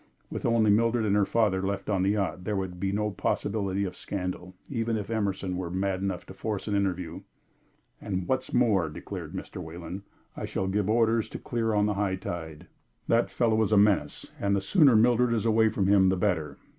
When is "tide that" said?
12.15-13.29